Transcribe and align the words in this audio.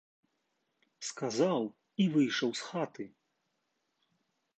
Сказаў 1.09 1.61
і 2.05 2.07
выйшаў 2.15 2.49
з 2.61 2.65
хаты. 2.71 3.05